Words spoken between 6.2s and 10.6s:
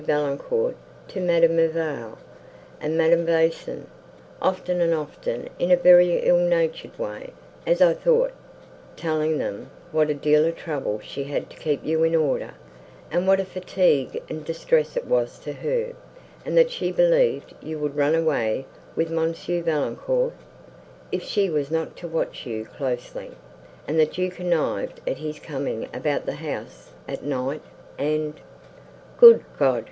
ill natured way, as I thought, telling them what a deal of